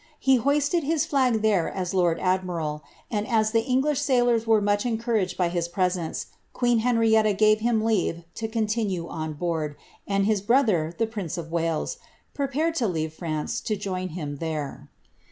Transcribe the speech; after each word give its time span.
He 0.19 0.37
hoisted 0.37 0.83
his 0.83 1.05
flag 1.05 1.43
there 1.43 1.69
as 1.69 1.93
lord 1.93 2.19
admiral; 2.19 2.83
and 3.11 3.27
as 3.27 3.51
the 3.51 3.61
English 3.61 4.01
sailors 4.01 4.47
were 4.47 4.59
much 4.59 4.83
encouraged 4.83 5.37
by 5.37 5.47
his 5.49 5.67
presence, 5.67 6.25
queen 6.53 6.79
Henrietta 6.79 7.33
gave 7.33 7.59
iiim 7.59 7.83
leave 7.83 8.23
to 8.33 8.47
continue 8.47 9.07
on 9.07 9.33
board; 9.33 9.75
and 10.07 10.25
his 10.25 10.41
brother, 10.41 10.91
the 10.97 11.05
prince 11.05 11.37
of 11.37 11.51
Wales, 11.51 11.99
pre 12.33 12.47
pared 12.47 12.73
to 12.77 12.87
leave 12.87 13.13
France, 13.13 13.61
to 13.61 13.75
join 13.75 14.07
him 14.07 14.37
there. 14.37 14.89